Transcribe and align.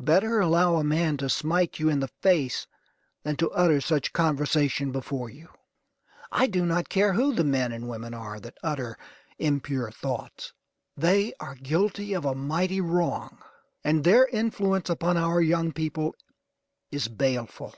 Better 0.00 0.40
allow 0.40 0.76
a 0.76 0.82
man 0.82 1.18
to 1.18 1.28
smite 1.28 1.78
you 1.78 1.90
in 1.90 2.00
the 2.00 2.08
face 2.08 2.66
than 3.24 3.36
to 3.36 3.50
utter 3.50 3.78
such 3.78 4.14
conversation 4.14 4.90
before 4.90 5.28
you. 5.28 5.50
I 6.32 6.46
do 6.46 6.64
not 6.64 6.88
care 6.88 7.12
who 7.12 7.34
the 7.34 7.44
men 7.44 7.74
or 7.74 7.86
women 7.86 8.14
are 8.14 8.40
that 8.40 8.56
utter 8.62 8.96
impure 9.38 9.90
thoughts; 9.90 10.54
they 10.96 11.34
are 11.40 11.56
guilty 11.56 12.14
of 12.14 12.24
a 12.24 12.34
mighty 12.34 12.80
wrong; 12.80 13.40
and 13.84 14.02
their 14.02 14.26
influence 14.28 14.88
upon 14.88 15.18
our 15.18 15.42
young 15.42 15.72
people 15.72 16.14
is 16.90 17.08
baleful. 17.08 17.74